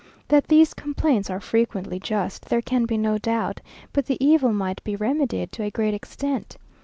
[0.29, 3.59] That these complaints are frequently just, there can be no doubt,
[3.93, 6.57] but the evil might be remedied to a great extent.